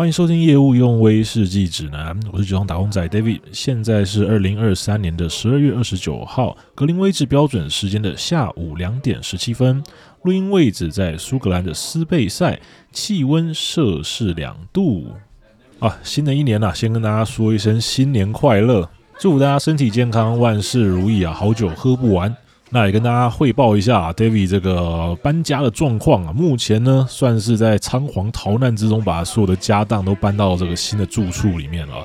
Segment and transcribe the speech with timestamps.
[0.00, 3.38] 欢迎收听业务用威士忌指南，我是酒厂打工仔 David。
[3.52, 9.84] 现在是二零二三年的十二月二十九号，格林威治标准时间的下午两点十七分。
[10.22, 12.58] 录音位置在苏格兰的斯贝塞，
[12.90, 15.04] 气温摄氏两度。
[15.80, 21.34] 啊，新的一年啊，先跟大家说一声新年快乐，祝福大家身体健康，万事如意啊！
[21.34, 22.34] 好酒喝不完。
[22.72, 31.96] 那也跟大家汇报一下啊，David 这个搬家的状况啊，目前呢算是在仓皇逃难之中，把所有的家当都搬到这个新的住处里面了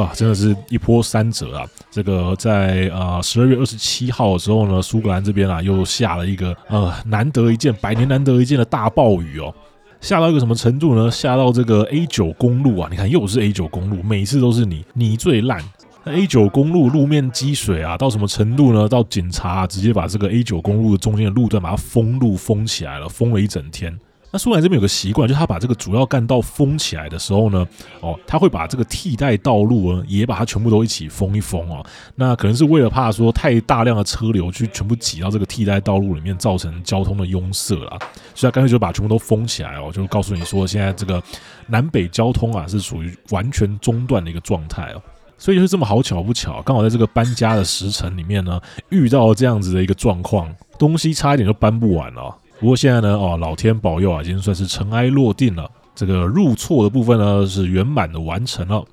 [0.00, 1.66] 啊，真的是一波三折啊！
[1.90, 9.52] 这个在呃十二月二十七号的时候呢，苏格兰这边啊又下了一个呃难得一见、百年难得一见的大暴雨哦，
[10.00, 11.10] 下到一个什么程度呢？
[11.10, 15.60] 下到这个 A 九公路啊，你看又是 A 九公路，每次都是你你最烂。
[16.04, 18.88] 那 A 九公路路面积水啊，到什么程度呢？
[18.88, 23.96] 到警察，直接把这个 A 九公路的中间的路段把它封路封起来了，封了一整天。
[24.34, 27.68] 那苏格兰这边有个习惯，就是他把这个主要干道封起来的时候呢，
[28.00, 31.84] 哦，他会把这个替代道路呢，也把它全部都一起封一封哦。
[32.14, 37.98] 那可能是为了怕说太大量的车流去全部挤到这个替代道路里面，造成交通的拥塞啦。
[38.34, 41.22] 所以他干脆就把全部都封起来哦，就告诉你说，现在这个
[41.66, 45.02] 南北交通啊是属于完全中断的一个状态哦。
[45.42, 50.48] 所以就是这么好巧不巧，刚好在这个搬家的时辰里面呢，遇到这样子的一个状况，
[50.78, 52.32] 东西差一点就搬不完了。
[52.60, 55.68] 不过现在呢，哦，老天保佑啊，已经算是尘埃落定了。
[55.96, 58.84] 这个入错的部分呢，是圆满的完成了。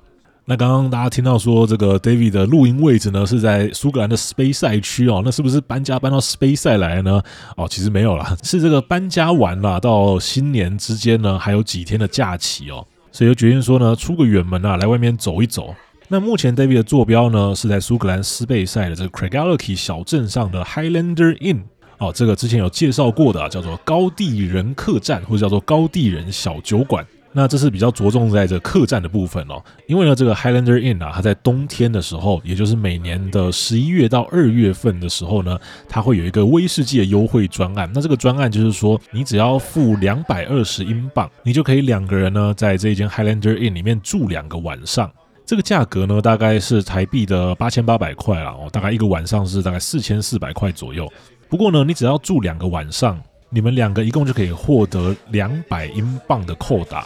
[0.44, 7.22] 那刚刚大家听到说，这个 David 的录音位置呢是在苏格兰的 Space 赛区哦，那是不是搬家搬到 Space 赛来呢？
[7.56, 15.72] 哦，其实没有啦，是这个搬家完了到新年之间呢，还有几天的假期哦，所以就决定说呢，出个远门啊，来外面走一走。
[16.12, 21.60] 那目前 David 的坐标呢，是在苏格兰斯贝塞的这个 Craigellachie 小镇上的 Highlander Inn
[21.98, 27.06] 哦，这个之前有介绍过的，啊，叫做高地人客栈或者叫做高地人小酒馆。
[27.32, 35.56] 那这是比较着重在这客栈的部分哦，因为呢，这个 Highlander Inn 啊，它在冬天的时候，也就是每年的十一月到二月份的时候呢，
[35.88, 37.88] 它会有一个威士忌的优惠专案。
[37.94, 45.08] 那这个专案就是说，你只要付两百二十英镑，你就可以两个人呢，在这一间 Highlander Inn 里面住两个晚上。
[45.50, 51.12] 这个价格呢，大概是台币的八千八百块啦，哦，大概一个晚上是大概四千四百块左右。
[51.48, 57.04] 不过呢，你只要住两个晚上，你们两个一共就可以获得两百英镑的扣打。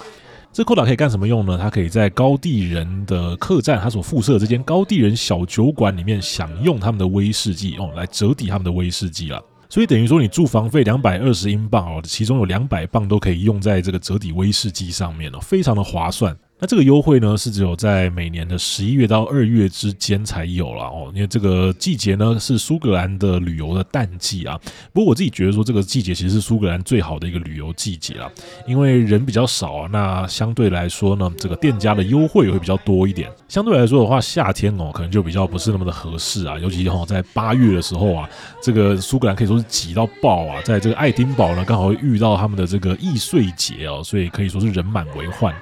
[0.52, 1.56] 这扣打可以干什么用呢？
[1.56, 9.42] 它可以在高地人的客栈，他所附设的这间高地人小酒馆里面享用他们的威士忌哦，来折抵他们的威士忌了。
[9.70, 16.36] 所以等于说，你住房费两百二十英镑哦，其中有两百镑都可以用在这个折抵威士忌上面哦，非常的划算。
[16.60, 24.58] 那这个优惠呢，是只有在每年的十一月到二月之间才有了哦，因为这个季节呢是苏格兰的旅游的淡季啊。
[24.92, 28.30] 不过我自己觉得说，这个季节其实是苏格兰最好的一个旅游季节啊，
[28.68, 33.28] 因为人比较少啊，那相对来说呢，这个店家的优惠也会比较多一点。
[33.48, 38.30] 相对来说的话，夏天哦，可能就比较不是那么的合适啊，尤其哈在八月的时候啊，
[38.62, 45.52] 这个苏格兰可以说是挤到爆啊，在这个爱丁堡呢，刚好会遇到他们的这个易碎节哦，所以可以说是人满为患。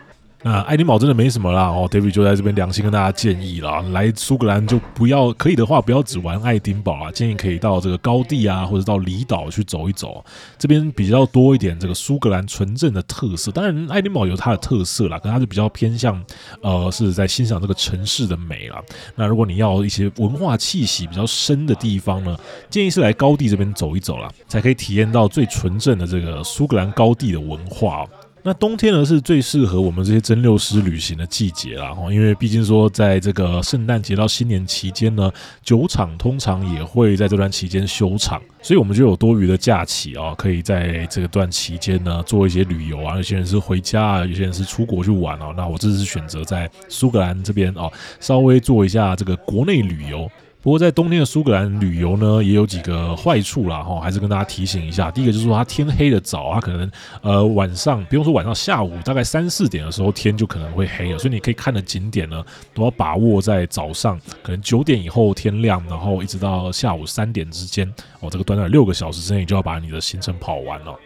[0.44, 10.24] 那爱丁堡真的没什么啦哦，David 就在这边良心跟大家建议啦，来苏格兰就不要可以的话，不要只玩爱丁堡啊，建议可以到这个高地啊，或者到离岛去走一走，
[10.58, 13.52] 这边比较多一点这个苏格兰纯正的特色。
[13.52, 16.20] 当然，爱丁堡有它的特色啦，可它是比较偏向
[16.60, 18.82] 呃是在欣赏这个城市的美啦。
[19.14, 22.36] 那如果你要一些文化气息比较深的地方呢，
[22.68, 28.04] 建议是来高地这边走一走啦，才可以体验到最纯正的这个苏格兰高地的文化。
[28.44, 35.30] 那冬天呢，是最适合我们这些蒸馏师旅行的季节啦，因为毕竟说在这个圣诞节到新年期间呢，
[35.62, 43.16] 酒厂通常也会在这段期间休场，所以我们就有多余的假期啊，可以在这段期间呢做一些旅游啊。
[43.16, 45.54] 有些人是回家啊，有些人是出国去玩啊。
[45.56, 47.88] 那我这次选择在苏格兰这边哦，
[48.18, 50.28] 稍微做一下这个国内旅游。
[50.62, 55.10] 不过在冬天的苏格兰旅游呢，也有几个坏处啦，哈，还是跟大家提醒一下。
[55.10, 56.88] 第一个就是说，它天黑的早，它可能
[57.20, 70.96] 呃晚上，不用说晚上，下午大概三四点的时候天就可能会黑了，所以你可以看的景点呢，都要把握在早上，可能九点以后天亮，然后一直到下午三点之间，哦，这个短短六个小时之内，你就要把你的行程跑完了。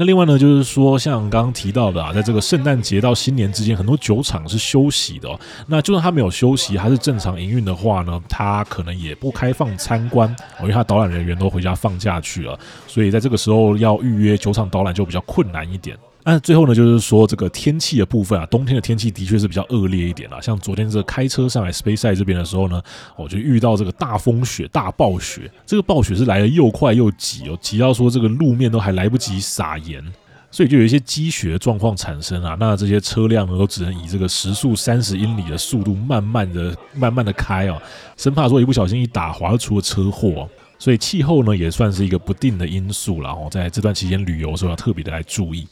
[0.00, 5.28] 那另外呢，就是说，像刚刚提到的啊，在这个圣诞节到新年之间，很多酒厂是休息的。
[5.66, 15.94] 那就算他没有休息，还是正常营运的话呢，他可能也不开放参观，因为他导览人员都回家放假去了，所以在这个时候要预约酒厂导览就比较困难一点。
[16.22, 20.38] 那最后呢，就是说这个天气的部分啊，冬天的天气的确是比较恶劣一点啦。
[20.40, 22.82] 像昨天这个开车上来 Speyside 这边的时候呢，
[23.16, 25.50] 我就遇到这个大风雪、大暴雪。
[25.64, 30.04] 这个暴雪是来的又快又急哦，急到说这个路面都还来不及撒盐。
[30.52, 32.56] 所以就有一些积雪状况产生啊。
[32.58, 37.80] 那这些车辆呢，都只能以这个时速三十英里的速度慢慢的、慢慢的开哦，
[38.16, 40.48] 生怕说一不小心一打滑出了车祸。
[40.76, 43.48] 所以气候呢，也算是一个不定的因素了哦。
[43.50, 45.68] 在这段期间旅游的时候，要特别的来注意。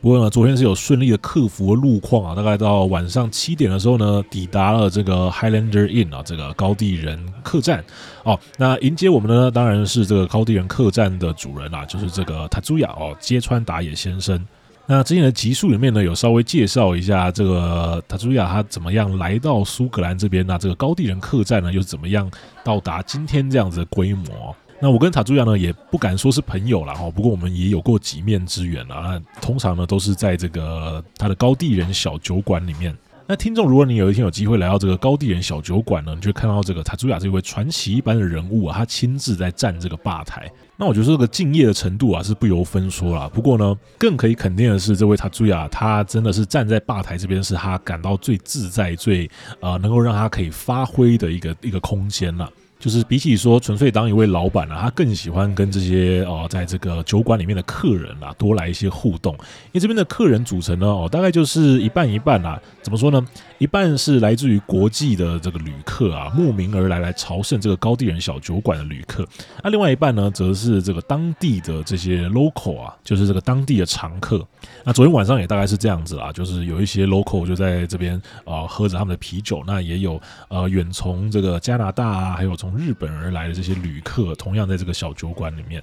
[0.00, 7.84] 不过呢，昨天是有顺利的克服路况啊，大概到晚上七点的时候呢，抵达了这个 Highlander Inn 啊，这个高地人客栈
[8.24, 8.38] 哦。
[8.56, 14.42] 那迎接我们的呢，当然是这个高地人客栈的主人啊，就是这个塔朱亚哦，揭穿打野先生。
[14.86, 22.28] 那之前的集数里面呢，有稍微介绍一下这个塔朱亚他怎么样来到苏格兰这边，那这个高地人客栈呢，又怎么样
[22.64, 24.56] 到达今天这样子的规模？
[24.82, 29.00] 那我跟塔朱亚呢，也不敢说是朋友了哈，不过我们也有过几面之缘啊。
[29.00, 32.96] 那通常呢，都是在这个他的高地人小酒馆里面。
[33.26, 40.50] 那听众，如果你有一天有机会来到这个高地人小酒馆呢，你就看到这个塔朱亚这位传奇一般的人物啊，他亲自在站这个吧台。
[40.76, 43.30] 那我觉得这个敬业的程度啊，是不由分说啦。
[43.32, 49.30] 不过呢，更可以肯定的是，这位塔朱亚他真的是站在吧台这边，是他感到最自在、最
[49.60, 52.50] 啊、能够让他可以发挥的一个一个空间了。
[52.80, 59.34] 就是比起说纯粹当一位老板啊，他更喜欢跟这些哦，在这个酒馆里面的客人啊多来一些互动。
[59.34, 62.58] 因为这边的客人组成呢，哦，大概就是一半一半啊。
[62.80, 63.24] 怎么说呢？
[63.58, 69.26] 一半是来自于国际的这个旅客啊，慕名而来来朝圣这个高地人小酒馆的旅客。
[69.62, 74.42] 那另外一半呢，则是这个当地的这些 local 啊，就是这个当地的常客。
[74.84, 79.62] 那昨天晚上也大概是这样子啦，就是有一些 local 就在这边啊喝着他们的啤酒。
[79.66, 85.82] 那也有呃远从这个加拿大啊，还有从日本而来的这些旅客，同样在这个小酒馆里面。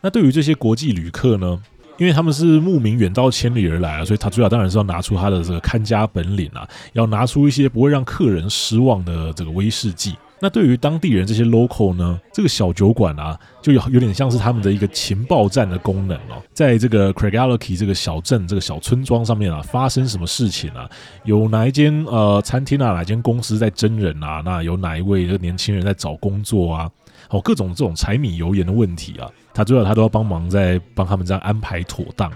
[0.00, 1.60] 那对于这些国际旅客呢，
[1.98, 10.14] 因为他们是慕名远道千里而来啊，所以他主要当然是要拿出他的这个看家本领啊，要拿出一些不会让客人失望的这个威士忌。
[10.38, 16.42] 那对于当地人这些 local 呢，这个小酒馆啊，就有有点像是他们的一个情报站的功能哦。
[16.52, 20.88] 在这个 Craigellachie 这个小镇、这个小村庄上面啊，发生什么事情啊？
[21.24, 24.42] 有哪一间呃餐厅啊，哪间公司在征人啊？
[24.44, 26.90] 那有哪一位年轻人在找工作啊？
[27.28, 32.30] 好，各种这种柴米油盐的问题啊，他最好他都要帮忙在帮他们这样安排妥当。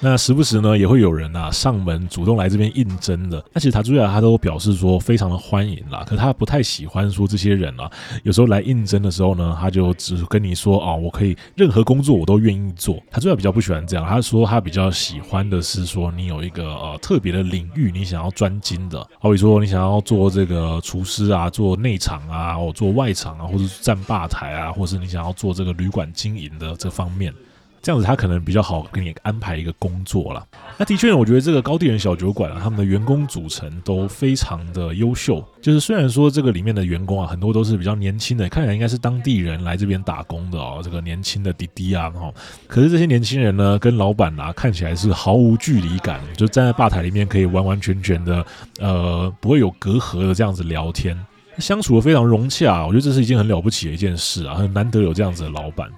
[0.00, 3.44] 那时不时呢，也会有人啊上门主动来这边应征的。
[3.52, 7.90] 那其实塔祖亚他都表示说非常的欢迎啦，可他不太喜欢说这些人啊，
[8.22, 12.96] 有时候来应征的时候呢，他就只跟你说啊，我可以任何工作我都愿意做。
[13.10, 27.34] 塔祖亚比较不喜欢这样，他说他比较喜欢的是说你有一个呃特别的领域，你想要专精的，好比说你想要做这个厨师啊，做内场啊，或做外场啊，或者是站吧台啊，或是你想要做这个旅馆经营的这方面。
[27.80, 30.44] 这样子他可能比较好给你安排一个工作啦。
[30.76, 35.44] 那的确，我觉得这个高地人小酒馆啊，他们的员工组成都非常的优秀。
[35.60, 40.80] 就是虽然说这个里面的员工啊，很多都是比较年轻的，看起来应该是当地人来这边打工的哦。
[40.82, 42.32] 这个年轻的弟弟啊，哈，
[42.66, 48.46] 可是这些年轻人呢，跟老板啊看起来是毫无距离感，就站在吧台里面可以完完全全的，
[48.78, 51.18] 呃，不会有隔阂的这样子聊天，
[51.58, 52.86] 相处的非常融洽。
[52.86, 55.88] 我觉得这是一件很了不起的一件事啊，很难得有这样子的老板。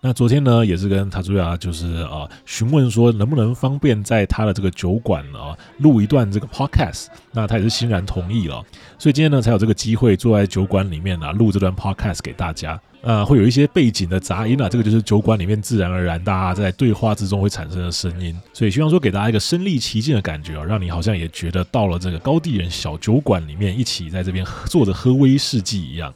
[0.00, 8.64] 那昨天呢，也是跟塔朱亚就是啊询问说，能不能方便在他的这个酒馆啊录一段这个 podcast，那他也是欣然同意了，
[8.96, 12.80] 所以今天呢才有这个机会坐在酒馆里面啊录这段 podcast 给大家。
[13.00, 26.12] 啊，会有一些背景的杂音啊，这个就是酒馆里面自然而然大家在对话之中会产生的声音，所以希望说给大家一个身临其境的感觉啊，让你好像也觉得到了这个高地人小酒馆里面，一起在这边坐着喝威士忌一样。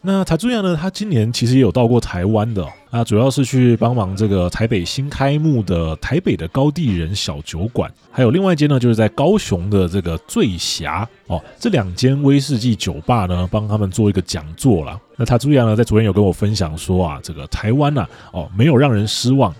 [0.00, 0.78] 那塔朱亚呢？
[0.80, 14.98] 他今年其实也有到过台湾的，啊，主要是去帮忙这个台北新开幕的台北的高地人小酒馆，还有另外一间呢，就是在高雄的这个醉侠哦，这两间威士忌酒吧呢，帮他们做一个讲座啦。
[15.16, 19.52] 那塔朱亚呢，在昨天有跟我分享说啊，这个台湾呐，哦，没有让人失望，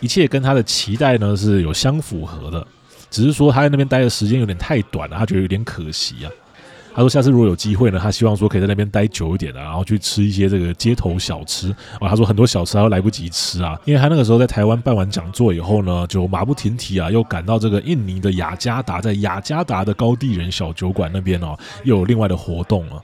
[0.00, 2.66] 一切跟他的期待呢是有相符合的，
[3.10, 6.30] 只是说他在那边待的时间有点太短了，他觉得有点可惜啊。
[6.94, 11.70] 他说：“下次如果有机会呢，他希望说可以在那边待久一点的，然后去吃一些这个街头小吃。
[11.98, 23.02] 啊，他说很多小吃他都来不及吃啊，因为他那个时候在台湾办完讲座以后呢，就马不停蹄啊，又赶到这个印尼的雅加达，在雅加达的高地人小酒馆那边哦，又有另外的活动了。”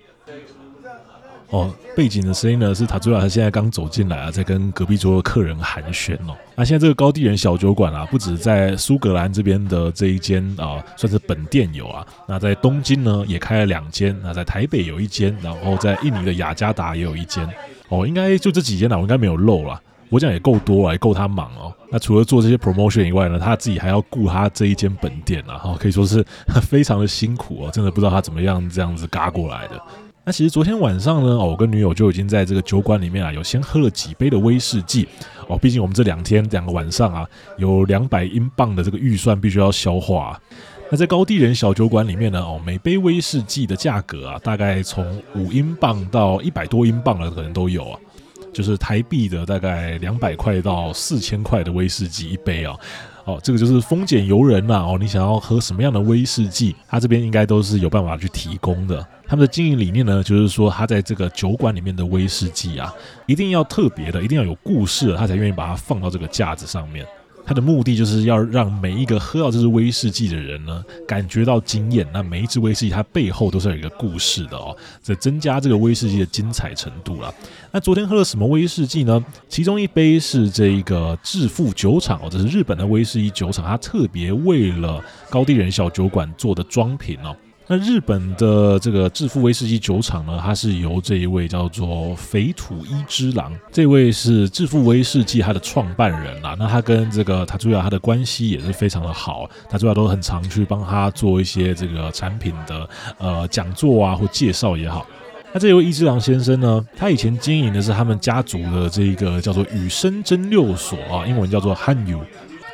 [1.51, 6.37] 哦，背景的声音呢是塔祖亚，他现在刚走进来啊，在跟隔壁桌的客人寒暄哦。
[6.55, 12.07] 那现在这个高地人小酒馆啊，不止在苏格兰这边的这一间啊，算是本店有啊。
[12.29, 17.49] 那在东京呢也开了两间，那在台北有一间，然后在印尼的雅加达也有一间。
[17.89, 19.81] 哦，应该就这几间了，我应该没有漏了。
[20.09, 21.75] 我讲也够多啊，也够他忙哦。
[21.91, 26.25] 那除了做这些 promotion 以外呢，他自己还要顾他这一间本店啊，哈，可以说是
[26.63, 27.71] 非常的辛苦哦。
[27.73, 29.81] 真的不知道他怎么样这样子嘎过来的。
[30.31, 35.09] 那其实昨天晚上呢，我跟女友就已经在这个酒馆里面啊，有先喝了几杯的威士忌
[35.49, 35.59] 哦。
[35.59, 40.41] 毕竟我们这两天两个晚上啊，有两百英镑的这个预算必须要消化。
[40.89, 47.99] 那在高地人小酒馆里面呢，哦，每杯威士忌的价格啊，大概从五英镑到一百多英镑的可能都有啊，
[48.53, 52.79] 就是台币的大概两百块到四千块的威士忌一杯哦。
[53.27, 54.79] 哦，这个就是丰俭由人呐！
[54.79, 59.07] 哦，你想要喝什么样的威士忌，他这边应该都是有办法去提供的。
[59.27, 62.93] 他们的经营理念呢，就是说他在这个酒馆里面的威士忌啊，
[63.27, 67.07] 一定要特别的，一定要有故事，他才愿意把它放到这个架子上面。
[67.45, 72.07] 它的目的就是要让每一个喝到这支威士忌的人呢，感觉到惊艳。
[72.13, 77.35] 那每一支威士忌它背后都是有一个故事的哦，在增加这个威士忌的精彩程度了。
[77.73, 79.25] 那昨天喝了什么威士忌呢？
[79.49, 87.35] 其中一杯是这一个致富酒厂哦，这是日本的威士忌酒厂，它特别为了高地人小酒馆做的装瓶哦。
[87.73, 96.57] 那日本的这个致富威士忌酒厂呢，它是由这一位叫做肥土一之郎，这位是致富威士忌它的创办人啦。
[96.59, 105.07] 那他跟这个塔珠亚他的关系也是非常的好，他主要都很常去帮他做一些这个产品的呃讲座啊或介绍也好。
[105.53, 112.19] 那这位一之郎先生呢，他以前经营的是他们家族的这一个叫做羽生蒸馏所啊，英文叫做 Hanyu。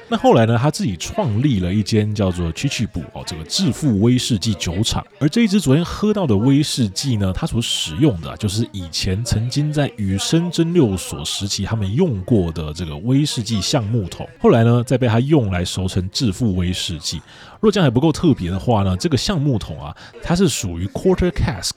[0.09, 5.05] 那后来呢，他自己创立了一间叫做趣趣补哦，这个致富威士忌酒厂。
[5.19, 14.29] 而这一支昨天喝到的威士忌呢，它所使用的就是以前曾经在羽生蒸馏所时期他们用过的这个威士忌橡木桶。
[14.39, 17.21] 后来呢，再被他用来熟成致富威士忌。
[17.61, 21.73] 若这样还不够特别的话呢，这个橡木桶啊，它是属于 Quarter Cask，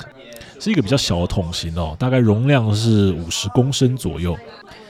[0.59, 4.37] 是一个比较小的桶型哦，大概容量是五十公升左右。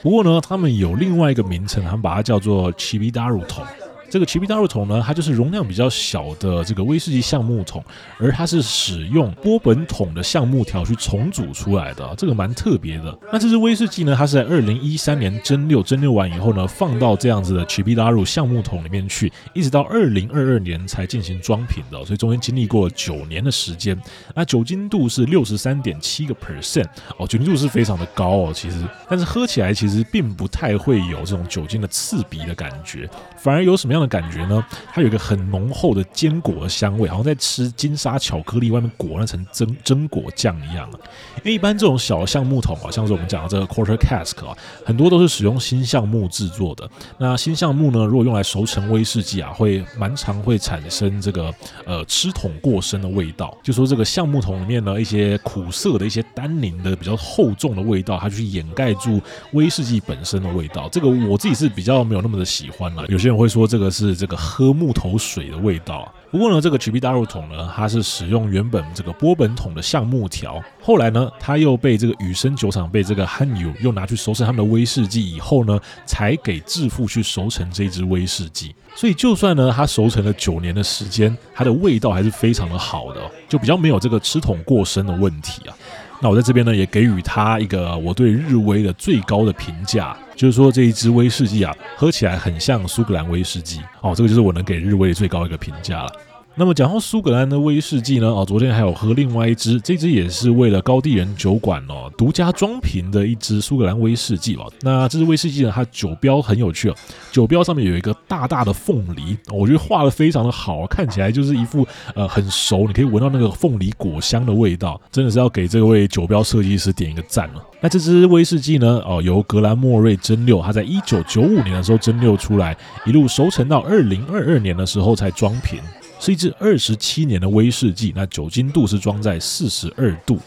[0.01, 3.65] 不过呢，他们有另外一个名称，他们把它叫做 Chibidaru 桶。
[4.09, 7.83] 这个 Chibidaru 桶呢，它就是容量比较小的这个威士忌橡木桶，
[8.17, 13.17] 而它是使用波本桶的橡木条去重组出来的，这个蛮特别的。
[13.31, 23.99] 那这支威士忌呢，它是在二零一三年蒸馏，蒸馏完以后呢，放到这样子的 Chibidaru 橡木桶里面去，一直到二零二二年才进行装瓶的，所以中间经历过九年的时间。
[24.35, 26.87] 那酒精度是六十三点七个 percent
[27.17, 34.63] 哦，酒精度是非常的高哦，其实，但是喝起来其实并不太会有这种酒精的刺鼻的感觉，反而有什么样的感觉呢？
[34.94, 40.89] 它有一个很浓厚的坚果的香味，好像在吃金沙巧克力外面裹那层榛榛果酱一样。
[41.38, 46.89] 因为一般这种小橡木桶啊，像是我们讲的这个 quarter cask 啊，很多都是使用新橡木制作的。
[47.18, 51.53] 那新橡木呢，如果用来熟成威士忌啊，会蛮常会产生这个
[51.86, 53.58] 呃吃桶过深的味道。
[53.63, 59.22] 就说这个橡木桶里面呢，一些苦涩的一些单宁的比较厚重的味道，它去掩盖住
[59.53, 60.89] 威士忌本身的味道。
[60.91, 63.06] 这个我自己是比较没有那么的喜欢了。
[63.08, 66.13] 有些人会说这个是这个喝木头水的味道啊。
[66.31, 78.75] 不过呢，这个 Chibidaru 桶呢，它是使用原本这个波本桶的橡木条，后来呢，它又被这个雨生酒厂被这个 Hanyu 又拿去熟成他们的威士忌以后呢，才给致富去熟成这支威士忌。
[78.96, 85.75] 所以就算呢，它熟成了九年的时间，它的味道还是非常的好的，就比较没有这个吃桶过深的问题啊。
[86.22, 90.15] 那我在这边呢，也给予它一个我对日威的最高的评价。
[90.39, 96.13] 就是说这一支威士忌啊，喝起来很像苏格兰威士忌哦，这个就是我能给日威最高一个评价了。
[96.59, 104.69] 那么讲到苏格兰的威士忌呢，哦，昨天还有喝另外一支，这支也是为了高地人酒馆哦独家装瓶的一支苏格兰威士忌哦。
[104.81, 106.95] 那这支威士忌呢，它酒标很有趣哦，
[107.31, 117.63] 酒标上面有一个大大的凤梨，我觉得画得非常的好，看起来就是一副呃很熟，你可以闻到那个凤梨果香的味道，真的是要给这位酒标设计师点一个赞了。
[117.79, 122.75] 那这支威士忌呢，哦，由格兰莫瑞蒸馏，它在一九九五年的时候蒸馏出来，
[123.05, 125.79] 一路熟成到二零二二年的时候才装瓶。
[126.19, 130.38] 是一支二十七年的威士忌，那酒精度是装在四十二度。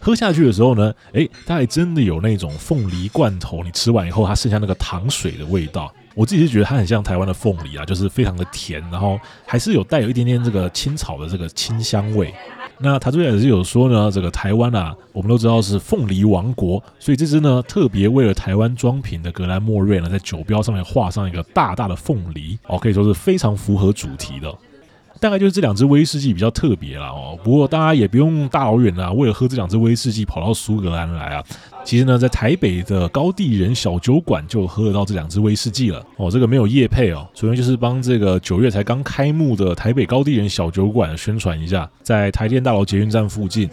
[0.00, 5.92] 喝下去的时候呢，诶，它还真的有那种凤梨罐头，你吃完以后它剩下那个糖水的味道。
[6.14, 12.34] 我自己是觉得它很像台湾的凤梨啊，就是非常的甜，然后还是有带有一点点这个青草的这个清香味。
[12.82, 24.52] 那他这边也是有说呢，这个台湾啊，我们都知道是凤梨王国，所以这支呢特别为了台湾装瓶的格兰莫瑞呢，在酒标上面画上一个大大的凤梨，哦，可以说是非常符合主题的。
[25.20, 31.44] 大概就是这两支威士忌比较特别啦哦，不过大家也不用大老远啊，为了喝这两支威士忌跑到苏格兰来啊。
[31.84, 36.30] 其实呢，在台北的高地人小酒馆就喝得到这两支威士忌了哦。
[36.30, 43.68] 这个没有夜配哦，主要就是帮这个九月才刚开幕的台北高地人小酒馆宣传一下，在台电大楼捷运站附近。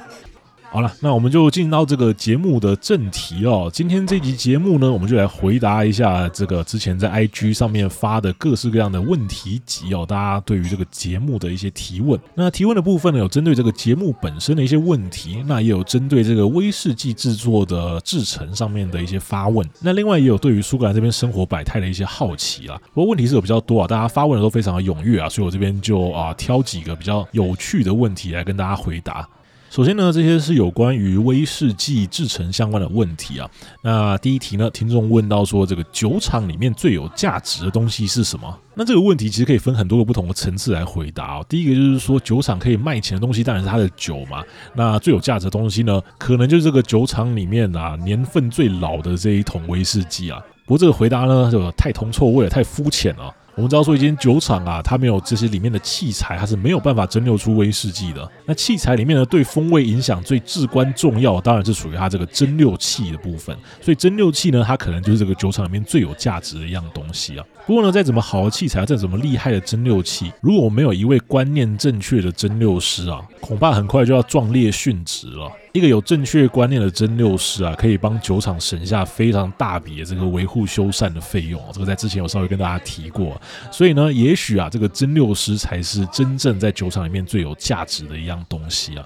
[0.70, 3.70] 好了，那我们就进到这个节目的正题哦。
[3.74, 10.06] 今天这集节目呢，我们就来回答一下这个之前在 IG 上面发的各式各样的问题集哦。
[10.06, 19.68] 大家对于这个节目的一些提问，那提问的部分呢，有针对这个节目本身的一些问题，那也有针对这个威士忌制作的制成上面的一些发问。
[19.80, 22.80] 那另外也有对于苏格兰这边生活百态的一些好奇啦。
[22.94, 29.28] 不过问题是有比较多啊，大家发问的都非常的踊跃啊，所以我这边就啊挑几个比较有趣的问题来跟大家回答。
[29.70, 33.50] 首先呢，这些是有关于威士忌制成相关的问题啊。
[33.84, 38.58] 那第一题呢，听众问到说，这个酒厂里面最有价值的东西是什么？
[38.76, 41.46] 那这个问题其实可以分很多个不同的层次来回答哦。
[41.50, 44.44] 第一个就是说，酒厂可以卖钱的东西当然是它的酒嘛。
[44.74, 50.42] 那最有价值的东西呢，可能就是这个酒厂里面啊年份最老的这一桶威士忌啊。
[50.66, 53.34] 不过这个回答呢，就太铜臭味了，太肤浅了。
[53.58, 58.32] 我们知道说，一间酒厂啊，它没有这些里面的器材，它是没有办法蒸馏出威士忌的。
[58.46, 63.58] 那器材里面呢，对风味影响最至关重要，当然是属于它这个蒸馏器的部分。
[63.82, 67.44] 所以蒸馏器呢，它可能就是这个酒厂里面最有价值的一样东西啊。
[67.66, 75.52] 不过呢，再怎么好的器材，再怎么厉害的蒸馏器，如果我没有一位观念正确的蒸馏师啊，恐怕很快就要壮烈殉职了。
[75.74, 81.62] 一个有正确观念的蒸馏师啊，可以帮酒厂省下非常大笔的这个维护修缮的费用。
[81.72, 83.40] 这个在之前有稍微跟大家提过。
[83.72, 89.06] 所以呢，也许啊，这个蒸馏师才是真正在酒厂里面最有价值的一样东西啊。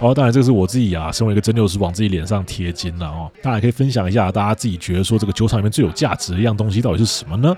[0.00, 3.30] 哦，当然这个是我自己啊，身为一个蒸馏师，往自己脸上贴金了哦。
[3.42, 7.54] 大家也可以分享一下，大家自己觉得说这个酒厂里面最有价值的一样东西到底是什么呢？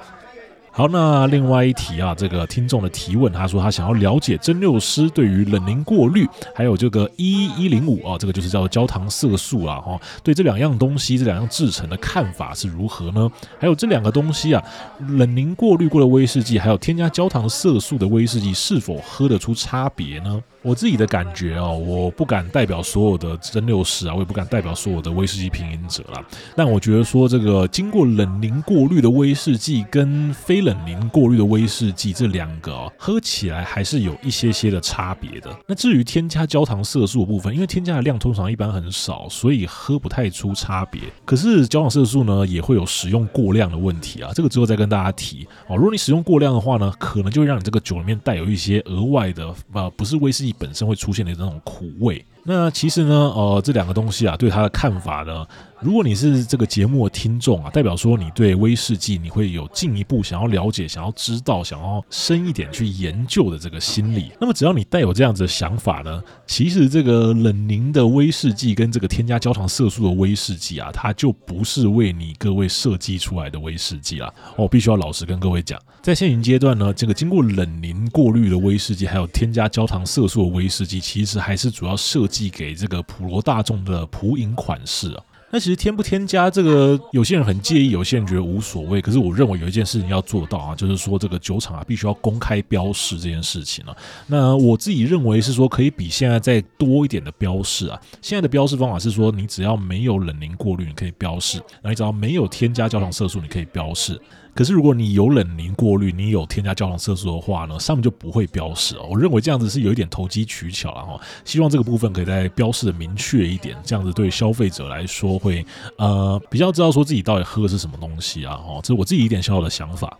[0.81, 13.31] 好，那另外一题啊，这个听众的提问，他说他想要了解蒸馏师对于冷凝过滤，还有这个一一零五啊，这个就是叫做焦糖色素啊，哈，对这两样东西，这两样制成的看法是如何呢？
[13.59, 14.65] 还有这两个东西啊，
[15.07, 20.43] 冷凝过滤过的威士忌，还有添加焦糖色素的威士忌，是否喝得出差别呢？
[20.63, 26.23] 我自己的感觉哦，我不敢代表所有的蒸馏师啊，我也不敢代表所有的威士忌品饮者啦。
[26.55, 35.51] 但我觉得说，这个经过冷凝过滤的威士忌跟非冷凝过滤的威士忌这两个哦，喝起来还是有一些些的差别的。
[35.67, 41.01] 那至于添加焦糖色素的部分，因为添加的量通常一般很少，所以喝不太出差别。
[41.25, 45.77] 可是焦糖色素呢，也会有使用过量的问题啊，这个之后再跟大家提哦。
[45.77, 50.50] 如果你使用过量的话呢，可能就会让你这个酒里面带有一些额外的呃，不是威士忌。
[50.59, 52.25] 本身会出现的那种苦味。
[52.43, 55.47] 那其实呢，呃，这两个东西啊，对他的看法呢，
[55.79, 64.33] 如果你是这个节目的听众啊，代表说你对威士忌你会有进一步想要了解、想要知道、想要深一点去研究的这个心理。
[64.41, 74.33] 那么只要你带有这样子的想法呢，其实这个冷凝的威士忌跟这个添加焦糖色素的威士忌啊，它就不是为你各位设计出来的威士忌啦。
[74.57, 82.27] 我必须要老实跟各位讲，在现行阶段呢，这个经过冷凝过滤的威士忌，还有添加焦糖色素的威士忌，其实还是主要设。
[82.31, 89.03] 寄给这个普罗大众的普饮款式啊，那其实添不添加这个，有些人很介意，有些人觉得无所谓。
[89.03, 93.97] 可是我认为有一件事情要做到啊，就是说这个酒厂啊，必须要公开标示这件事情啊。
[94.29, 98.01] 那我自己认为是说，可以比现在再多一点的标示啊。
[98.23, 104.21] 现在的标示方法是说，你只要没有冷凝过滤，你可以标示；那你只要没有添加焦糖色素，你可以标示。
[104.53, 109.07] 可是，如果你有冷凝过滤，你有添加焦糖色素的话呢，上面就不会标示哦。
[109.11, 111.19] 我认为这样子是有一点投机取巧了哈。
[111.45, 115.65] 希望这个部分可以再标示的明确一点，这样子对消费者来说会
[115.97, 118.57] 呃比较知道说自己到底喝的是什么东西啊。
[118.57, 120.19] 哈，这是我自己一点小小的想法。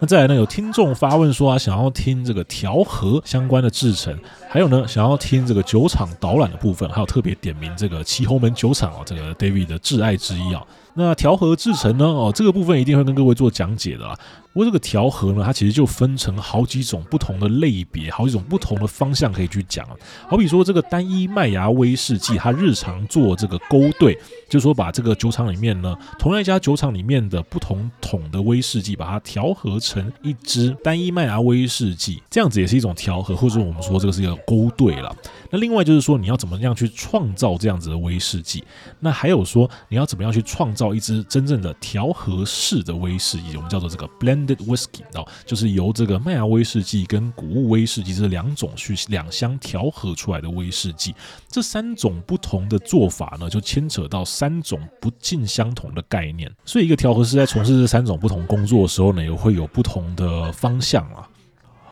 [0.00, 4.16] 那再来呢，有听众发问说啊，想要听这个调和相关的制程，
[4.48, 10.62] 还有呢，想要听这个酒厂导览的部分，还有特别点名这个旗红门酒厂啊，这个 David 的挚爱之一啊。
[10.98, 12.04] 那调和制成呢？
[12.04, 14.18] 哦，这个部分一定会跟各位做讲解的啦。
[14.52, 19.86] 不过这个调和呢，它其实就分成好几种不同的类别，好几种不同的方向可以去讲。
[20.28, 35.14] 好比说这个单一麦芽威士忌，它日常做这个勾兑，就是说把这个酒厂里面呢，同样一家酒厂里面的不同桶的威士忌，把它调和成一支单一麦芽威士忌，这样子也是一种调和，或者我们说这个是一个勾兑了。
[35.50, 38.64] 那另外就是说，你要怎么样去创造这样子的威士忌？
[38.98, 43.56] 那还有说，你要怎么样去创造一支真正的调和式的威士忌？
[43.56, 51.14] 我们叫做这个 blended whisky 哦，就是由这个麦芽威士忌跟谷物威士忌这两种去两相调和出来的威士忌。
[51.48, 56.50] 这三种不同的做法呢，就牵扯到三种不尽相同的概念。
[56.64, 61.28] 所以，一个调和师在从事这三种不同工作的时候呢，也会有不同的方向啊。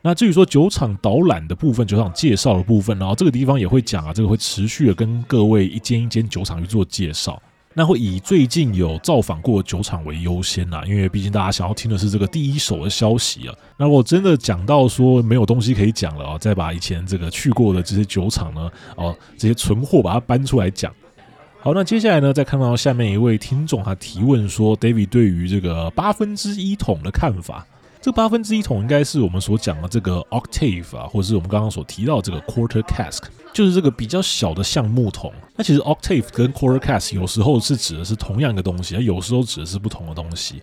[0.03, 7.43] 那至于说酒厂导览的部分，酒厂介绍的部分，然后这个地方也会讲啊，这个会持续的跟各位一间一间酒厂去做介绍。
[7.79, 13.55] 那会以最近有造访过酒厂为优先呐，因为毕竟大家想要听的是这个第一手的消息啊。
[13.77, 20.91] 那我真的讲到说没有东西可以讲了啊，再把以前这个去过的这些酒厂呢，哦，这些存货把它搬出来讲。
[21.61, 27.67] 好，那接下来呢，再看到下面一位听众他提问说，David 对于这个八分之一桶的看法。
[28.01, 35.33] 这八分之一桶应该是我们所讲的这个 octave 啊，或者是我们刚刚所提到的这个 quarter cask，就是这个比较小的橡木桶。
[35.57, 40.63] 那其实 octave 跟 quarter cask 有时候是指的是同样一个东西，它有时候指的是不同的东西。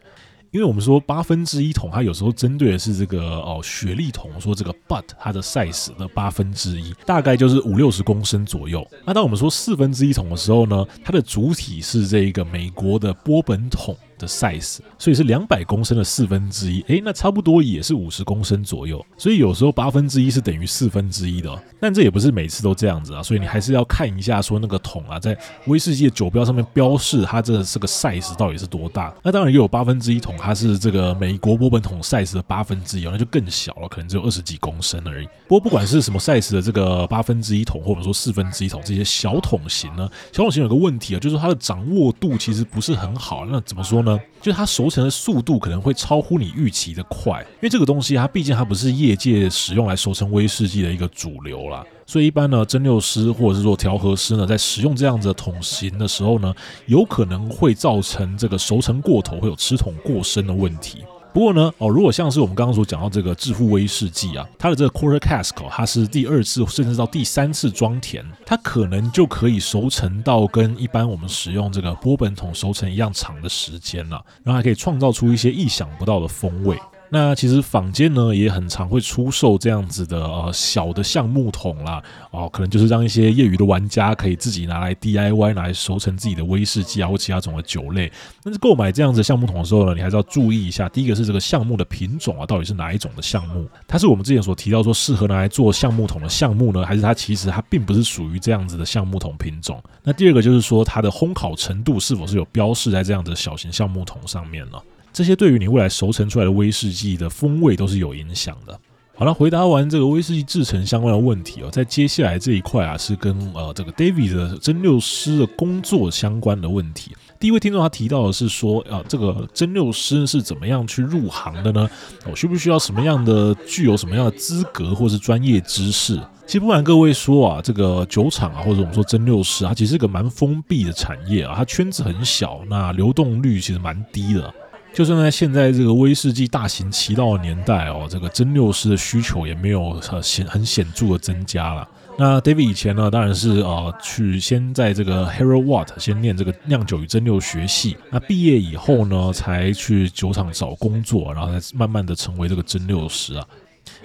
[0.52, 8.88] 因为我们说八分之一桶，它有时候针对的是这个哦雪莉桶，说这个 butt 它的 size 的八分之一，大概就是五六十公升左右。
[9.04, 13.98] 那当我们说四分之一桶的时候呢，它的主体是这个美国的波本桶。
[14.24, 19.06] 的 size，所以是两百公升的四分之一，诶，那差不多也是五十公升左右。
[19.18, 23.22] 所以有时候八分之一是等于四分之一的，但这也不是每次都这样子啊。
[23.22, 29.14] 所以你还是要看一下说那个桶啊，在威士忌的酒标上面标示它这这个 size 到底是多大。
[29.22, 35.28] 那当然也有八分之一桶，它是这个美国波本桶 size 的八分之一，那就更小了，可能只有二十几公升而已。
[35.48, 43.46] 不过不管是什么 size 的这个八分之一桶，或者说四分之一桶这些小桶型呢，小桶型有个问题啊，就是它的掌握度其实不是很好。
[43.46, 44.13] 那怎么说呢？
[44.42, 56.54] 就它熟成的速度可能会超乎你预期的快，因为这个东西它毕竟它不是业界使用来熟成威士忌的一个主流啦，所以一般呢，蒸馏师或者是说调和师呢，在使用这样子的桶型的时候呢，
[56.88, 61.04] 有可能会造成这个熟成过头，会有吃桶过深的问题。
[61.34, 76.78] 不过呢，哦，如果像是我们刚刚所讲到这个致富威士忌啊，它的这个 quarter cask，它是第二次甚至到第三次装填，它可能就可以熟成到跟一般我们使用这个波本桶熟成一样长的时间了，然后还可以创造出一些意想不到的风味。
[77.14, 88.12] 那其实坊间呢也很常会出售这样子的呃小的橡木桶啦，哦，可能就是让一些业余的玩家可以自己拿来 DIY，拿来熟成自己的威士忌啊或其他种的酒类。
[88.44, 93.70] 但是购买这样子橡木桶的时候呢，你还是要注意一下，第一个是这个橡木的品种啊，到底是哪一种的橡木？
[93.88, 99.80] 它是我们之前所提到说适合拿来做橡木桶的橡木呢，还是它其实它并不是属于这样子的橡木桶品种？
[100.02, 104.80] 那第二个就是说它的烘烤程度是否是有标示在这样的小型橡木桶上面呢？
[105.14, 108.78] 这些对于你未来熟成出来的威士忌的风味都是有影响的。
[109.16, 117.16] 好了，回答完这个威士忌制程相关的问题哦，在接下来这一块啊，是跟呃这个 David 的蒸馏师的工作相关的问题。
[117.40, 121.88] 第一位听众他提到的是说，啊，这个蒸馏师是怎么样去入行的呢？
[122.28, 126.20] 我需不需要什么样的具有什么样的资格或是专业知识？
[126.48, 134.52] 其实不瞒各位说啊，这个酒厂啊，或者我们说蒸馏师，它其实是个蛮封闭的产业啊，它圈子很小，那流动率其实蛮低的。
[134.94, 141.88] 就算在现在这个威士忌大行其道的年代哦，这个蒸馏师的需求也没有很显很显著的增加了。
[142.16, 153.44] 那 David 以前呢，当然是呃去先在这个 Harold Watt 先念这个酿酒与蒸馏学系，那毕业以后呢，才去酒厂找工作，然后才慢慢的成为这个蒸馏师啊。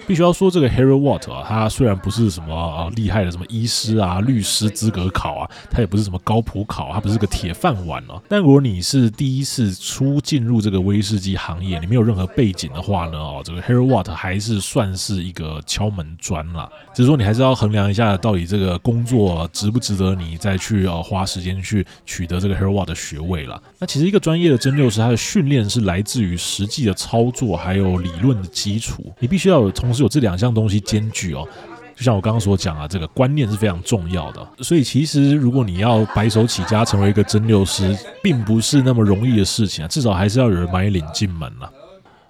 [0.09, 8.19] 必须要说，这个 Harold Watt 啊，他虽然不是什么啊厉害的什么医师啊、律师资格考啊，他也不是什么高普考，他不是个铁饭碗哦。
[8.27, 16.67] 但如果你是第一次初进入这个威士忌行业，你没有任何背景的话呢，哦，这个 Harold Watt 还是算是一个敲门砖啦。
[16.95, 23.61] 只是说你还是要衡量一下，到底这个工作值不值得你再去呃花时间去取得这个 Harold Watt 的学位了。
[23.77, 30.03] 那其实一个专业的蒸馏师，他的训练是来自于实际的操作，还有理论的基础，你必须要有同时。
[30.03, 31.45] 有这两项东西兼具哦，
[31.93, 34.47] 就像我刚刚所讲啊，这个观念是非常重要的。
[34.59, 41.69] 所以其实如果你要白手起家成为一个蒸馏师，并不是那么容易的事情啊，至少还是要有人把你领进门了。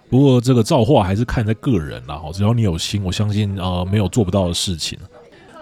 [0.08, 4.98] 不过这个造化还是看在个人啦，只要你有心，我相信呃没有做不到的事情。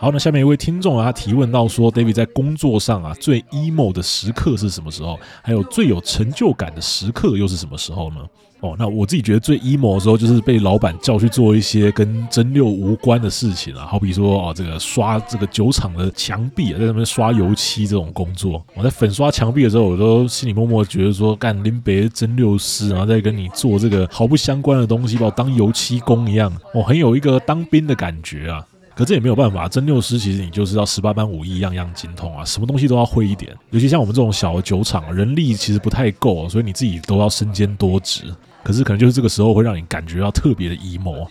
[0.01, 5.21] 好，那下面一位听众啊，他提问到说，David 在工作上啊最 emo 的时刻是什么时候？
[5.42, 8.25] 还有最有成就感的时刻又是什么时候呢？
[8.61, 18.64] 哦，那我自己觉得最 emo 的时候就是被老板叫去做一些跟蒸馏无关的事情啊，好比说哦，这个刷这个酒厂的墙壁啊，在上面刷油漆这种工作。
[18.75, 28.66] 我在粉刷墙壁的时候，我都心里默默觉得说，干林别蒸馏师，然后再跟你做这个毫不相关的东西，把我当油漆工一样，哦，很有一个当兵的感觉啊。
[28.97, 33.57] 可这也没有办法，蒸馏师其实你就是要十八般武艺，样样精通啊，什么东西都要会一点。
[33.71, 38.25] 尤其像我们这种小的酒厂，人力其实不太够，所以你自己都要身兼多职。
[38.68, 41.26] 可是可能就是这个时候会让你感觉到特别的 emo。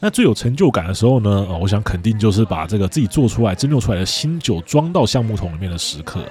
[0.00, 1.46] 那最有成就感的时候呢？
[1.48, 6.22] 呃，我想肯定就是把这个自己做出来、蒸馏出来的新酒装到橡木桶里面的时刻。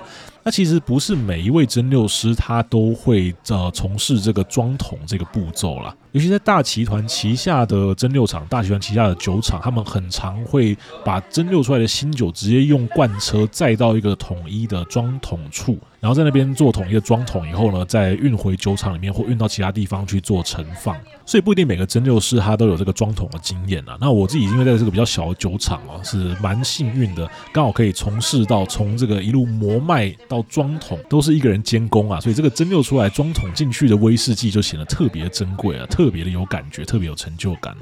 [0.43, 5.95] 那其实不是每一位蒸馏师他都会呃从事这个装桶这个步骤啦。
[6.13, 15.75] 尤其在大集团旗下的蒸馏厂、大集团旗下的酒厂，他们很常会把蒸馏出来的新酒直接用罐车载到一个统一的装桶处。
[15.99, 20.95] 然后在那边做统一的装桶以后呢，再运回酒厂里面或运到其他地方去做陈放，
[21.25, 23.97] 所以不一定每个蒸馏师他都有这个装桶的经验啊。
[24.01, 37.73] 那我自己因为在这个比较小的酒厂哦，是蛮幸运的，刚好可以从事到从这个一路磨麦到装桶都是一个人监工啊，所以这个蒸馏出来装桶进去的威士忌就显得特别珍贵啊，特特别的有感觉，特别有成就感。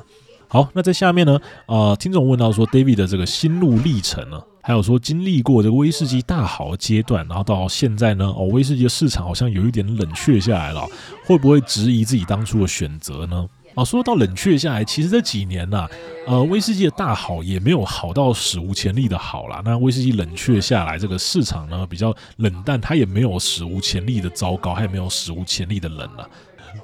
[0.48, 10.86] 好，那在下面呢，呃，听众问到说，David 的这个心路历程呢，还有说经历过这个威士忌大好的阶段，然后到现在呢，哦，威士忌的市场好像有一点冷却下来了，
[11.26, 13.48] 会不会质疑自己当初的选择呢？
[13.74, 15.88] 啊，说到冷却下来，其实这几年呐，
[16.28, 19.62] 呃，威士忌的大好也没有好到史无前例的好啦。
[19.64, 26.30] 那威士忌冷却下来，这个市场呢比较冷淡，它也没有史无前例的糟糕，它也没有史无前例的冷了。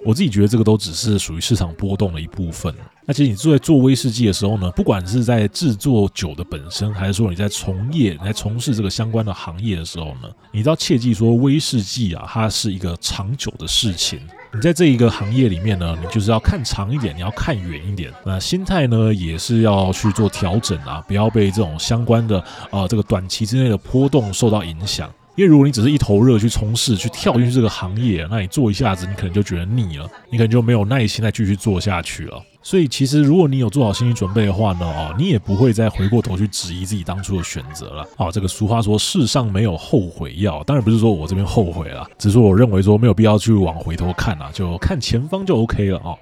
[0.06, 2.74] 我自己觉得这个都只是属于市场波动的一部分。
[3.06, 14.20] 那其实你在做威士忌的时候呢，不管是在制作酒的本身，还是说你在从业、你在从事这个相关的行业的时候呢，你都要切记说，威士忌啊，它是一个长久的事情。
[14.54, 18.12] 你在这一个行业里面呢，你就是要看长一点，你要看远一点。
[18.26, 25.10] 那心态呢，也是要去做调整啊，不要被这种相关的啊、呃、这个短期之内的波动受到影响。
[25.38, 32.42] 因为如果你只是一头热去从事、去跳进去这个行业，那你做一下子，你可能就觉得腻了，你可能就没有耐心再继续做下去了。
[32.64, 38.06] 所以，其实如果你有做好心理准备的话呢，哦，你也不会再回过头去质疑自己当初的选择了。
[38.18, 46.18] 哦，这个俗话说，世上没有后悔药，当然不是说我这边后悔了，只是我认为说没有必要去往回头看啊，就看前方就 OK 了哦。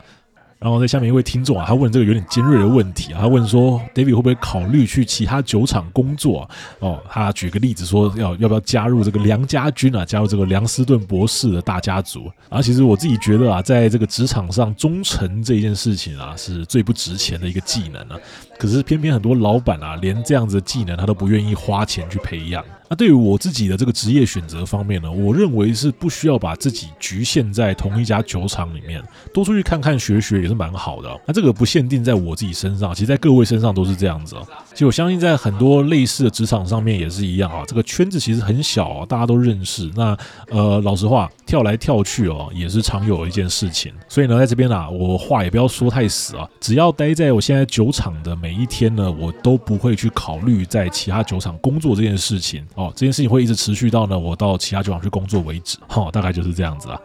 [0.66, 6.50] 然后在下面一位听众啊，他问这个有点尖锐的问题啊，他问说，David 会不会考虑去其他酒厂工作？
[6.80, 12.32] 哦，他举个例子说，要要不要加入这个梁家军啊，加入这个梁斯顿博士的大家族？
[12.50, 18.18] 啊，其实我自己觉得啊，在这个职场上忠诚这件事情啊，是最不值钱的一个技能啊。
[18.58, 22.64] 可是偏偏很多老板啊，连这样子的技能他都不愿意花钱去培养。
[22.88, 31.20] 那对于我自己的这个职业选择方面呢，我认为是不需要把自己局限在同一家酒厂里面，多出去看看学学也是蛮好的。
[31.26, 34.36] 那这个不限定在我自己身上，其实在各位身上都是这样子。
[34.76, 37.64] 其实我相信在很多类似的职场上面也是一样啊。
[37.66, 39.90] 这个圈子其实很小，大家都认识。
[39.96, 40.18] 那
[40.50, 43.94] 呃，老实话，跳来跳去哦，也是常有的一件事情。
[44.10, 46.46] 所以呢，在这边啊，我话也不要说太死啊。
[46.60, 52.62] 只要待在我现在酒厂的每一天呢，我都不会去考虑在其他酒厂工作这件事情。
[52.76, 55.78] 哦，这件事情会一直持续到呢，我到其他酒厂去工作为止。
[55.88, 57.00] 哈、哦，大概就是这样子啊。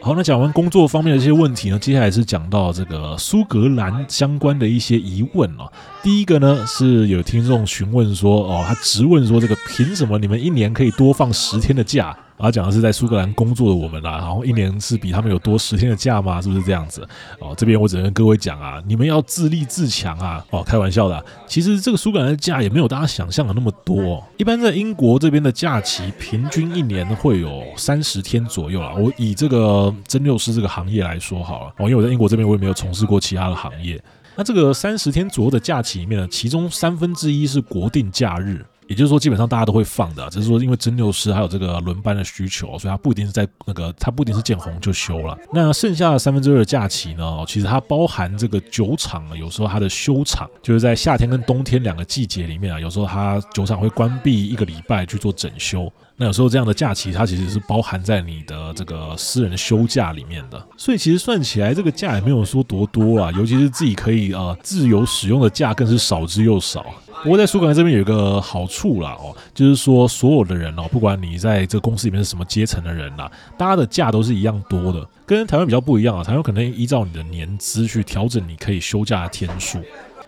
[0.00, 5.70] 好，那讲完工作方面的一些问题呢，接下来是讲到这个苏格兰相关的一些疑问哦。
[6.02, 12.16] 第一个呢，是有听众询问说，哦，他直问说，这个凭什么你们一年可以多放十天的假？
[12.38, 16.40] 啊讲的是在苏格兰工作的我们啦，然后一年是比他们有多十天的假吗？
[16.40, 17.06] 是不是这样子？
[17.38, 20.44] 哦，这边我只能跟各位讲啊，你们要自立自强啊！
[20.50, 24.22] 哦，开玩笑的，其实这个苏格兰的假也没有大家想象的那么多。
[24.36, 28.94] 一般在英国这边的假期平均一年会有三十天左右啊。
[28.94, 34.02] 我以这个蒸馏师这个行业来说好了，哦，因为我在英国这边我也没有从事过其他的行业。
[34.36, 38.64] 那这个三十天左右的假期里面呢，其中三分之一是国定假日。
[38.88, 45.36] 也就是说，基本上大家都会放的，只是说因为蒸馏师还有这个轮班的需求，所以他不一定是在那个，他不一定是见红就休了。
[45.52, 55.92] 那剩下的三分之二的假期呢，其实它包含这个酒厂啊，有时候它的休场，就是在夏天跟冬天两个季节里面啊，有时候它酒厂会关闭一个礼拜去做整修。
[56.18, 60.66] 那有时候这样的假期，它其实是包含在你的这个私人休假里面的。
[60.78, 66.86] 所以其实算起来，这个假也没有说多多啊，尤其是自己可以呃自由使用的假，更是少之又少。
[67.22, 76.22] 不过在苏格兰这边有一个好处啦，哦，就是说所有的人哦，不管你在这个公司里面是什么阶层的人啦，大家的假都是一样多的，跟台湾比较不一样啊。
[76.22, 79.80] 台湾可能依照你的年资去调整你可以休假天数，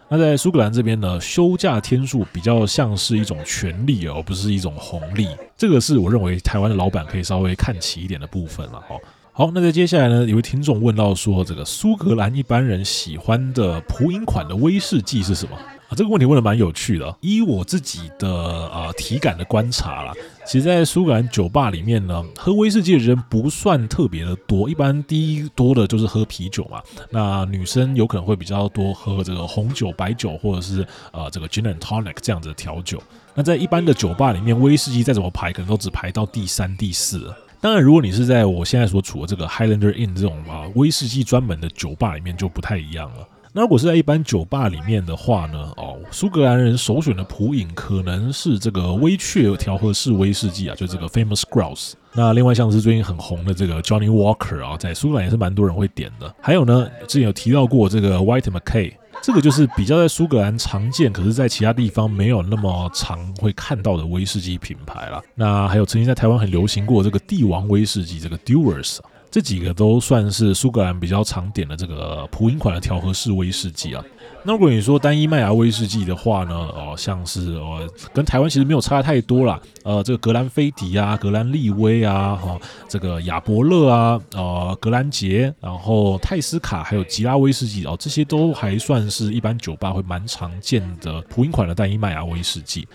[0.08, 5.28] 那在苏格兰这边呢，休假天数比较像是一种权利，而不是一种红利。
[5.56, 8.82] 这个是我认为台湾的老板可以稍微看齐一点的部分了。
[8.88, 8.98] 哦，
[9.32, 15.56] 好，那在接下来呢，有位听众问到说，这个苏格兰一般人喜欢的普饮款的威士忌是什么？
[15.88, 17.16] 啊，这个问题问的蛮有趣的。
[17.22, 20.12] 依我自己的呃体感的观察啦，
[20.46, 24.68] 其实，在苏格兰酒吧里面呢，喝威士忌的人不算特别的多。
[24.68, 26.82] 一般第一多的就是喝啤酒嘛。
[27.08, 33.02] 那女生有可能会比较多喝这个红酒、白酒，或者是呃这个 Gin and Tonic 这样子的调酒。
[33.34, 37.32] 那在一般的酒吧里面，威士忌再怎么排，可能都只排到第三、第四。
[37.62, 43.26] 当然，如果你是在我现在所处的这个 Highlander Inn 这种啊威士忌专门的酒吧里面，就不太一样了。
[43.58, 51.94] 那如果是在一般酒吧里面的话呢，哦，苏格兰人首选的普饮可能是这个威雀调和式威士忌啊，就这个 Famous Grouse。
[52.12, 56.32] 那另外像是最近很红的这个 Johnny Walker 啊，在苏格兰也是蛮多人会点的。
[56.40, 65.20] 还有呢，之前有提到过这个 White Mackay，这个就是比较在苏格兰常见，可是在其他地方没有那么常会看到的威士忌品牌啦。
[65.34, 69.00] 那还有曾经在台湾很流行过这个帝王威士忌，这个 Dewar's。
[69.30, 74.02] 这几个都算是苏格兰比较常点的这个普饮款的调和式威士忌啊。
[74.44, 79.60] 那如果你说单一麦芽威士忌的话呢，哦，像是哦，跟台湾其实没有差太多啦。
[79.84, 92.86] 呃，这个格兰菲迪啊，格兰利威啊，哈、这个亚伯乐啊，呃，格兰杰，然后泰斯卡，还有吉拉威士忌哦，这些都还算是一般酒吧会蛮常见的普饮款的单一麦芽威士忌。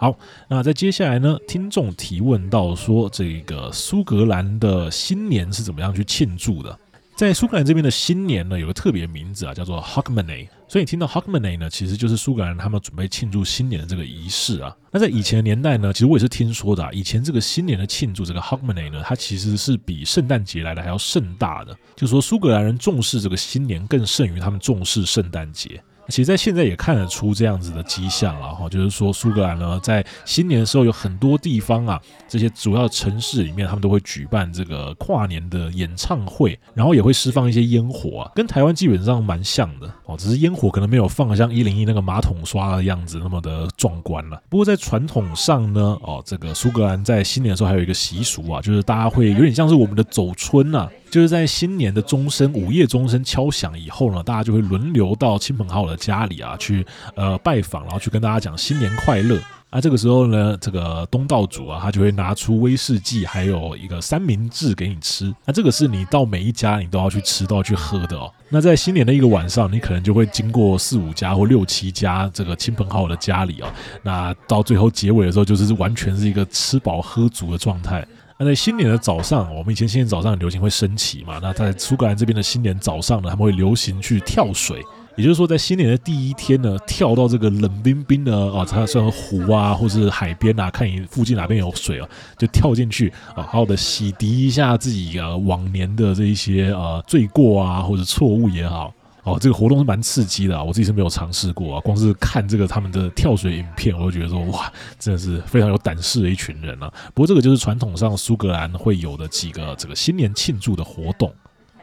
[0.00, 0.16] 好，
[0.48, 6.78] 那在接下来呢，听众提问到说，这个苏格兰的新年是怎么样去庆祝的？
[7.16, 10.46] 在苏格兰这边的新年呢，有个特别名字啊，叫做 Hogmanay。
[10.68, 14.72] 所以你听到 Hogmanay 呢，其实就是苏格兰他们准备庆祝新年的这个仪式啊。
[14.92, 21.76] 那在以前的年代呢，其实我也是听说的啊，以前这个新年的庆祝，这个 Hogmanay 呢，它其实是比圣诞节来的还要盛大的。
[21.96, 25.82] 就是说苏格兰人重视这个新年，更胜于他们重视圣诞节。
[26.08, 44.42] 其实，在现在也看得出这样子的迹象了哈，就是说苏格兰呢，在新年的时候，有很多地方啊，这些主要城市里面，他们都会举办这个跨年的演唱会，然后也会释放一些烟火啊，跟台湾基本上蛮像的哦，只是烟火可能没有放像一零一那个马桶刷的样子那么的壮观了。
[44.48, 50.88] 不过在传统上呢，哦，这个苏格兰在新年的时候还有一个习俗啊，就是大家会有点像是我们的走春呐。
[51.10, 59.38] 就是在新年的钟声、午夜钟声敲响以后呢，大家就会轮流到亲朋好友的家里啊，去呃拜访，然后去跟大家讲新年快乐。
[59.70, 65.30] 啊，这个时候呢，这个东道主啊，他就会拿出威士忌，还有一个三明治给你吃。
[65.44, 68.32] 那这个是你到每一家你都要去吃、都要去喝的哦。
[68.48, 73.68] 那在新年的一个晚上，你可能就会经过四五家或六七家这个亲朋好友的家里哦。
[74.02, 78.02] 那到最后结尾的时候，就是完全是一个吃饱喝足的状态。
[78.38, 81.38] 那在新年的早上，我们以前新年早上很流行会升旗嘛。
[81.42, 84.82] 那在苏格兰这边的新年早上呢，他们会流行去跳水，
[85.18, 98.94] 也就是说，在新年的第一天呢，跳到这个冷冰冰的啊，它像湖啊，或是海边啊，看你附近哪边有水啊，就跳进去啊，好好的洗涤一下自己啊往年的这一些啊罪过啊，或者错误也好。
[99.24, 101.80] 哦，这个活动是蛮刺激的啊，我自己是没有尝试过啊。
[101.80, 106.88] 光是看这个他们的跳水影片，我就觉得说哇，真的是非常有胆识的一群人啊。
[107.12, 111.30] 不过这个就是传统上苏格兰会有的几个这个新年庆祝的活动。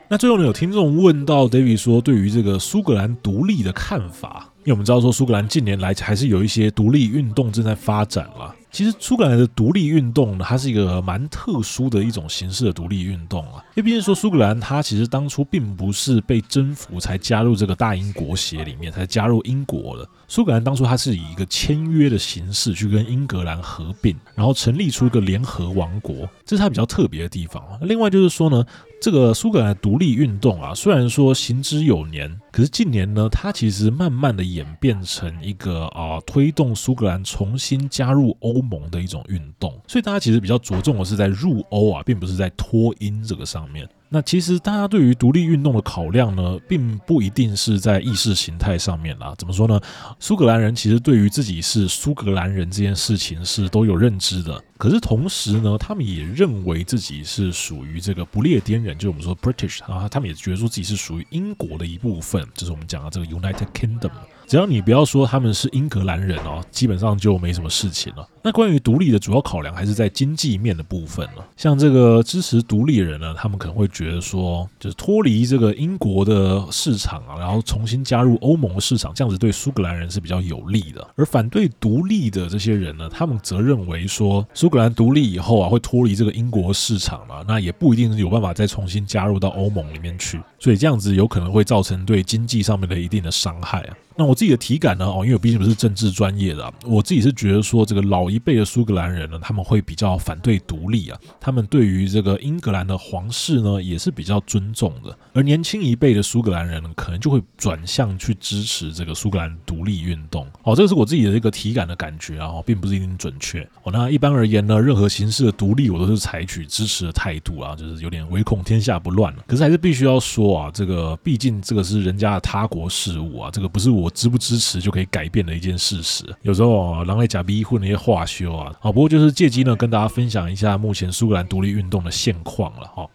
[0.08, 8.54] 那最后呢，有听众问到 David 说，对于这个苏格兰独立的看法，因为我们知道说苏格兰近年来还是有一些独立运动正在发展了。
[8.76, 13.64] 其实苏格兰的独立运动呢，它是一个蛮特殊的一种形式的独立运动啊。
[13.74, 20.06] 因为毕竟说苏格兰它其实当初并不是被征服才加入这个大英国协里面才加入英国的。
[20.28, 27.64] 苏格兰当初它是以一个签约的形式去跟英格兰合并，然后成立出一个联合王国，这是它比较特别的地方。
[27.80, 28.62] 另外就是说呢，
[29.02, 39.72] 这个苏格兰独立运动啊，虽然说行之有年，可是近年呢，它其实慢慢的演变成一个啊，推动苏格兰重新加入欧盟的一种运动。
[39.88, 43.88] 所以大家其实比较着重的是在入欧啊，并不是在脱英这个上面。
[44.08, 49.34] 那其实大家对于独立运动的考量呢，并不一定是在意识形态上面啦。
[49.38, 49.80] 怎么说呢？
[50.20, 54.64] 苏格兰人其实对于自己是苏格兰人这件事情是都有认知的。
[54.78, 64.12] 可是同时呢，他们也认为自己是属于这个不列颠人，就是我们说 British 啊，他们也觉得说自己是属于英国的一部分，就是我们讲的这个 United Kingdom。
[64.48, 68.28] 只要你不要说他们是英格兰人哦，基本上就没什么事情了。
[68.44, 71.46] 那关于独立的主要考量还是在经济面的部分了。
[71.58, 81.06] 像这个支持独立人呢，他们可能会觉得说，就是脱离这个英国的市场啊，然后重新加入欧盟的市场，这样子对苏格兰人是比较有利的。
[81.16, 93.98] 而反对独立的这些人呢，他们则认为说，苏格兰独立以后啊，会脱离这个英国市场嘛，那也不一定有办法再重新加入到欧盟里面去，所以这样子有可能会造成对经济上面的一定的伤害啊。
[94.18, 95.06] 那我自己的体感呢？
[95.06, 105.14] 哦，因为我毕竟不是政治专业的啊，我自己是觉得说，这个老一辈的苏格兰人呢，他们会比较反对独立啊，他们对于这个英格兰的皇室呢，也是比较尊重的。
[105.34, 110.48] 而年轻一辈的苏格兰人呢，可能就会转向去支持这个苏格兰独立运动。
[110.64, 113.68] 哦，这个是我自己的一个体感的感觉啊，并不是一定准确。
[113.84, 119.44] 哦，那一般而言呢，任何形式的独立，我都是采取支持的态度啊，就是有点唯恐天下不乱了。
[119.46, 124.05] 可是还是必须要说啊，这个毕竟这个是人家的他国事务啊，这个不是我。
[124.06, 126.24] 我支不支持就可以改变的一件事实。
[126.44, 133.08] 有时候啊，人在假逼混那些话修啊，啊，不过就是借机呢，跟大家分享一下目前苏格兰独立运动的现况了哈。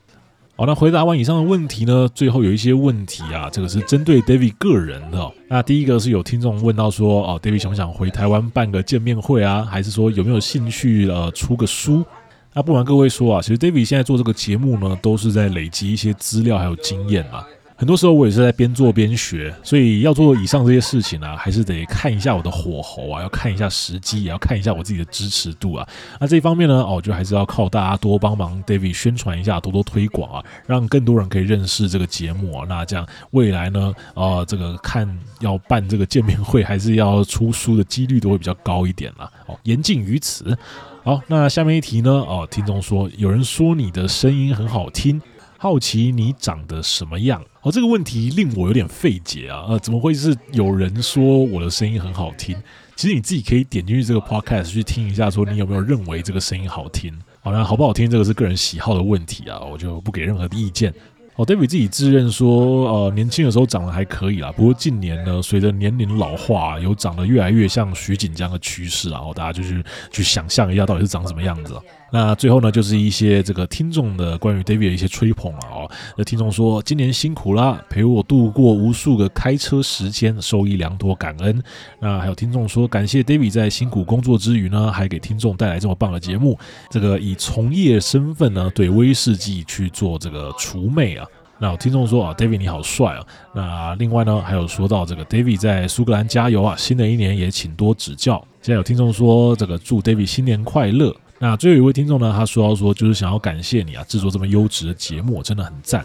[0.57, 5.33] 好，那回答完以上的问题呢，最后有一些问题啊，这个是针对 David 个人的。
[5.49, 9.65] 那第一个是有听众问到说，哦，David 想不想回台湾办个见面会啊？
[9.65, 12.05] 还是说有没有兴趣呃出个书？
[12.53, 17.47] 那不瞒各位说啊，其实 David 现在做这个节目呢，都是在累积一些资料还有经验啊。
[17.81, 25.89] 很多时候我也是在边做边学，所以要做以上这些事情呢、还是得看一下我的火候啊，要看一下时机，也要看一下我自己的支持度啊。
[26.21, 32.67] 那这一方面呢，哦，就还是要靠大家多帮忙，David 宣传一下，多多推广啊，让更多人可以认识这个节目啊。
[32.69, 35.09] 那这样未来呢，呃，这个看
[35.41, 39.27] 要办这个见面会，还是要出书的几率都会比较高一点啦。
[39.47, 40.55] 哦，言尽于此。
[41.03, 45.19] 好，那下面一题呢，哦，听众说，有人说你的声音很好听。
[45.63, 47.45] 好奇你长得什么样？
[47.61, 49.67] 哦，这个问题令我有点费解啊！
[49.69, 52.57] 呃，怎么会是有人说我的声音很好听？
[52.97, 57.13] 其实你自己可以点进去这个 podcast 去听一下，说你有没有认为这个声音好听？
[57.43, 60.91] 好，那好不好听，这个是个人喜好的问题啊，我就不给任何的意见。
[61.37, 71.79] 哦，David 自己自认说，呃，年轻的时候长得还可以啦，不过近年呢，随着年龄老化，有长得越来越像徐锦江的趋势啊，然后大家就去去想象一下，到底是长什么样子。
[72.13, 75.91] 那最后呢，就是一些这个听众的关于 David 的一些吹捧了哦。
[76.17, 81.63] 那听众说，今年辛苦啦，陪我度过无数个开车时间，受益良多，感恩。
[82.01, 86.59] 那还有听众说，感谢 David 在辛苦工作之余呢，还给听众带来这么棒的节目。
[86.91, 91.27] 这个以从业身份呢，对威士忌去做这个除魅啊。
[91.61, 93.27] 那有听众说啊，David 你好帅啊。
[93.55, 98.43] 那另外呢，还有说到这个 David 在苏格兰加油啊，新的一年也请多指教。
[98.63, 101.15] 现在有听众说，这个祝 David 新年快乐。
[101.43, 106.05] 那最后一位听众呢，他说要说就是想要感谢你啊，制作这么优质的节目，真的很赞。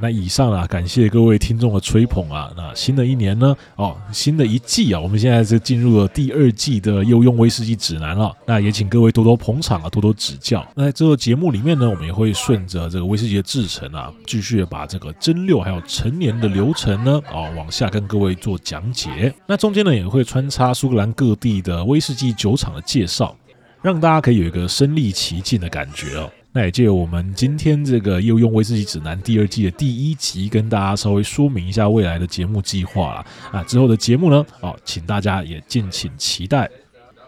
[0.00, 2.50] 那以上啊，感谢各位听众的吹捧啊。
[2.56, 8.34] 那新的一年呢，哦，新的一季啊，我们现在是进入了第二季的悠用威士忌指南了。
[8.46, 10.66] 那也请各位多多捧场啊，多多指教。
[10.74, 19.32] 那在这个节目里面呢，我们也会顺着这个威士忌的制程啊，继续把这个蒸馏还有陈年的流程呢，啊，往下跟各位做讲解。
[19.46, 23.36] 那中间呢，也会穿插苏格兰各地的威士忌酒厂的介绍。
[23.84, 26.30] 让大家可以有一个身历其境的感觉哦。
[26.52, 33.26] 那也借我们今天这个悠用威士忌指南第二季的第一集，跟大家稍微说明一下未来的节目计划啦。
[33.52, 36.70] 啊，之后的节目呢，哦，请大家也敬请期待。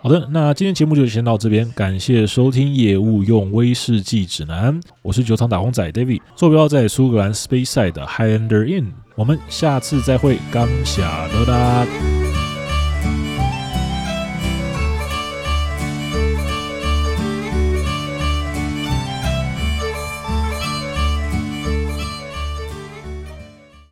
[0.00, 12.36] 好的，那今天节目就先到这边，感谢收听业务用威士忌指南，我是酒厂打工仔 David，坐标在苏格兰 Speyside 的 Highlander Inn，我们下次再会，感谢大家。